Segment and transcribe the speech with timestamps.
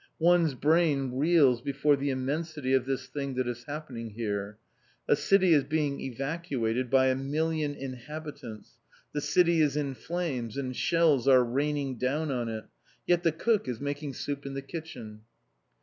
[0.17, 4.57] One's brain reels before the immensity of this thing that is happening here;
[5.07, 8.79] a city is being evacuated by a million inhabitants;
[9.13, 12.63] the city is in flames and shells are raining down on it;
[13.05, 15.21] yet the cook is making soup in the kitchen....